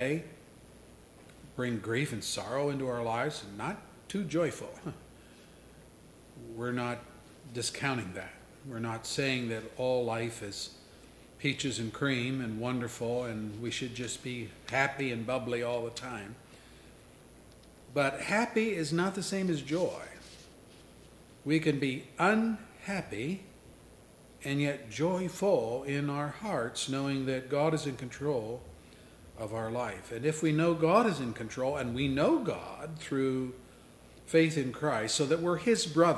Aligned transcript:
may 0.00 0.22
bring 1.56 1.80
grief 1.80 2.12
and 2.12 2.22
sorrow 2.22 2.70
into 2.70 2.86
our 2.86 3.02
lives, 3.02 3.42
and 3.42 3.58
not 3.58 3.82
too 4.06 4.22
joyful. 4.22 4.70
We're 6.54 6.70
not 6.70 6.98
discounting 7.52 8.12
that. 8.12 8.30
We're 8.64 8.78
not 8.78 9.08
saying 9.08 9.48
that 9.48 9.64
all 9.76 10.04
life 10.04 10.40
is 10.40 10.70
peaches 11.40 11.80
and 11.80 11.92
cream 11.92 12.40
and 12.40 12.60
wonderful 12.60 13.24
and 13.24 13.60
we 13.60 13.72
should 13.72 13.96
just 13.96 14.22
be 14.22 14.50
happy 14.70 15.10
and 15.10 15.26
bubbly 15.26 15.64
all 15.64 15.84
the 15.84 15.90
time. 15.90 16.36
But 17.92 18.20
happy 18.20 18.76
is 18.76 18.92
not 18.92 19.16
the 19.16 19.22
same 19.24 19.50
as 19.50 19.62
joy. 19.62 20.02
We 21.44 21.58
can 21.58 21.80
be 21.80 22.04
unhappy 22.20 23.42
and 24.44 24.62
yet 24.62 24.90
joyful 24.90 25.82
in 25.82 26.08
our 26.08 26.28
hearts, 26.28 26.88
knowing 26.88 27.26
that 27.26 27.50
God 27.50 27.74
is 27.74 27.84
in 27.84 27.96
control 27.96 28.62
of 29.38 29.54
our 29.54 29.70
life. 29.70 30.12
And 30.12 30.24
if 30.24 30.42
we 30.42 30.52
know 30.52 30.74
God 30.74 31.06
is 31.06 31.20
in 31.20 31.32
control, 31.32 31.76
and 31.76 31.94
we 31.94 32.08
know 32.08 32.38
God 32.38 32.90
through 32.98 33.54
faith 34.26 34.58
in 34.58 34.72
Christ, 34.72 35.14
so 35.14 35.26
that 35.26 35.40
we're 35.40 35.58
His 35.58 35.86
brother. 35.86 36.16